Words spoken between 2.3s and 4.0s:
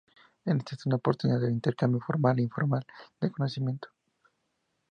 e informal de conocimiento.